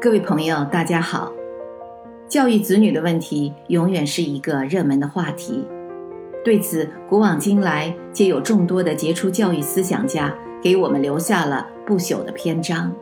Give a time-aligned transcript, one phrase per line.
[0.00, 1.32] 各位朋友，大家好。
[2.28, 5.66] 教育子女的问题永远是一个热门的话题。
[6.44, 12.92] 对此，古往今来皆有众多的杰出教育思想家给我们留下了不朽的篇章。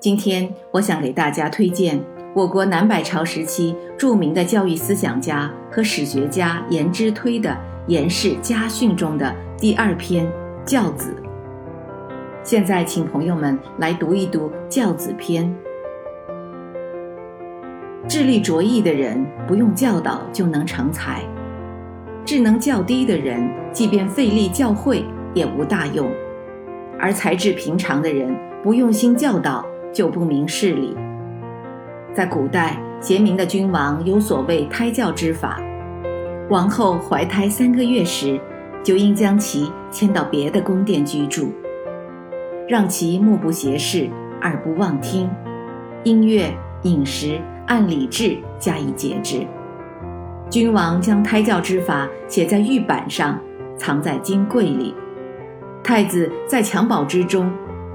[0.00, 2.02] 今天，我想给大家推荐
[2.34, 7.50] 我国南北朝时期著名的教育思想家和史学家颜之推的
[7.88, 10.26] 《颜氏家训》中的第二篇
[10.64, 11.14] 《教子》。
[12.44, 15.54] 现在，请朋友们来读一读《教子》篇。
[18.08, 21.20] 智力卓异的人，不用教导就能成才；
[22.24, 26.08] 智能较低的人，即便费力教诲也无大用；
[26.98, 30.96] 而才智平常的人，不用心教导就不明事理。
[32.12, 35.62] 在古代，贤明的君王有所谓胎教之法，
[36.50, 38.38] 王后怀胎三个月时，
[38.82, 41.52] 就应将其迁到别的宫殿居住。
[42.68, 44.08] 让其目不斜视，
[44.42, 45.28] 耳不妄听，
[46.04, 49.46] 音乐、饮食按礼制加以节制。
[50.48, 53.38] 君王将胎教之法写在玉板上，
[53.76, 54.94] 藏在金柜里。
[55.82, 57.50] 太子在襁褓之中，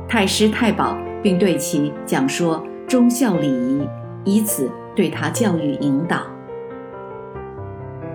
[0.08, 3.88] 太师太保并对其讲说忠孝礼仪，
[4.26, 6.24] 以此对他教育引导。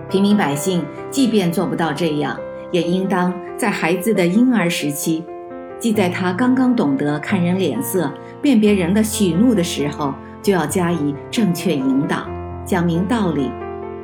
[0.09, 2.39] 平民百姓即便做不到这样，
[2.71, 5.25] 也应当在孩子的婴儿时期。
[5.83, 8.09] 即在他刚刚懂得看人脸色、
[8.41, 12.25] 辨别人的喜怒的时候，就要加以正确引导，
[12.65, 13.51] 讲明道理，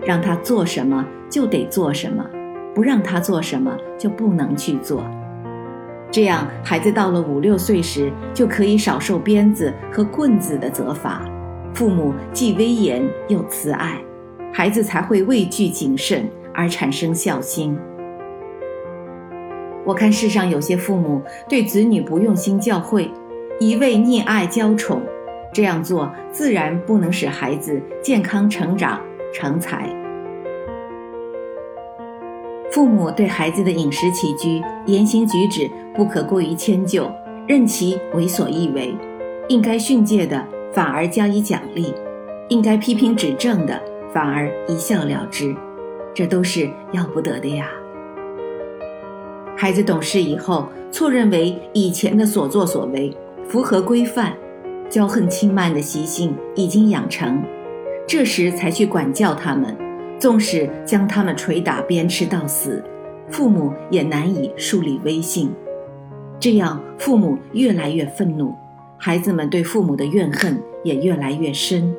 [0.04, 2.26] 让他做什么就得做什么，
[2.74, 5.04] 不让他做什么就不能去做。
[6.10, 11.22] 这样，孩子到了五六岁时，就可以少受鞭子和棍子的责罚，
[11.72, 14.00] 父母既威严又慈爱，
[14.52, 17.78] 孩子才会畏惧谨慎而产生孝心。
[19.88, 23.08] 我看世上有些父母对子女不用心教诲，
[23.58, 25.00] 一味溺爱娇宠，
[25.50, 29.00] 这样做自然不能使孩子健康成长
[29.32, 29.88] 成才。
[32.70, 37.10] 父母对孩子的饮食起居、言行举止不可过于迁就，
[37.46, 38.94] 任其为所欲为；
[39.48, 41.94] 应该训诫的反而加以奖励，
[42.50, 43.80] 应该批评指正的
[44.12, 45.56] 反而一笑了之，
[46.12, 47.70] 这都是要不得的呀。
[49.60, 53.12] 孩子懂事以后，错认为以前的所作所为
[53.48, 54.32] 符合规范，
[54.88, 57.42] 骄横轻慢的习性已经养成，
[58.06, 59.76] 这时才去管教他们，
[60.16, 62.80] 纵使将他们捶打鞭笞到死，
[63.32, 65.50] 父母也难以树立威信。
[66.38, 68.54] 这样，父母越来越愤怒，
[68.96, 71.92] 孩子们对父母的怨恨也越来越深。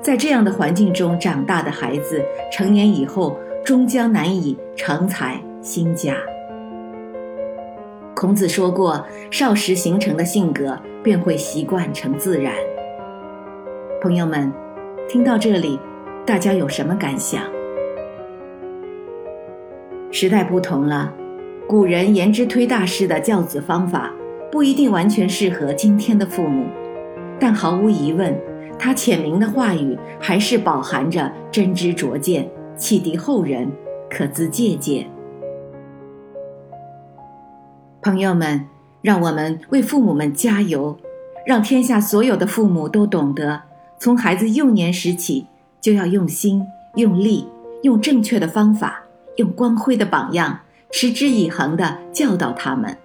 [0.00, 6.16] 在这样的环境中长大的孩子，成年以后终将难以成才兴家。
[8.20, 12.52] 孔子说过：“少时形成的性格，便会习惯成自然。”
[14.02, 14.52] 朋友们，
[15.08, 15.78] 听到这里，
[16.26, 17.40] 大家有什么感想？
[20.10, 21.14] 时代不同了，
[21.68, 24.12] 古人颜之推大师的教子方法
[24.50, 26.66] 不一定完全适合今天的父母，
[27.38, 28.36] 但毫无疑问，
[28.76, 33.70] 他浅明的话语还是饱含着真知灼见，启迪后人，
[34.10, 35.08] 可资借鉴。
[38.08, 38.66] 朋友们，
[39.02, 40.96] 让我们为父母们加油，
[41.44, 43.60] 让天下所有的父母都懂得，
[43.98, 45.46] 从孩子幼年时起
[45.78, 46.64] 就要用心、
[46.94, 47.46] 用力、
[47.82, 49.02] 用正确的方法、
[49.36, 50.58] 用光辉的榜样，
[50.90, 52.96] 持之以恒地教导他们，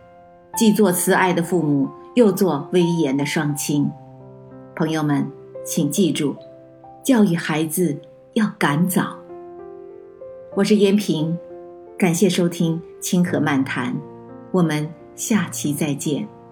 [0.55, 3.91] 既做慈爱的父母，又做威严的双亲。
[4.73, 5.29] 朋友们，
[5.65, 6.33] 请记住，
[7.03, 7.99] 教育孩子
[8.35, 9.17] 要赶早。
[10.55, 11.37] 我是燕平，
[11.97, 13.93] 感谢收听《清河漫谈》。
[14.53, 16.42] 我们下期再见。